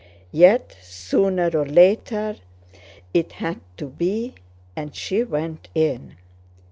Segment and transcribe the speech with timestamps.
[0.31, 2.37] Yet sooner or later
[3.13, 4.33] it had to be,
[4.75, 6.15] and she went in.